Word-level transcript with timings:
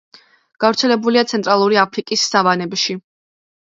გავრცელებულია 0.63 1.23
ცენტრალური 1.33 1.79
აფრიკის 1.85 2.25
სავანებში. 2.33 2.97